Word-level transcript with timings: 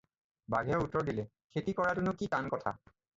"বাঘে 0.53 0.77
উত্তৰ 0.85 1.05
দিলে- 1.09 1.25
"খেতি 1.57 1.75
কৰাটোনো 1.81 2.15
কি 2.23 2.31
টান 2.33 2.49
কথা?" 2.55 2.75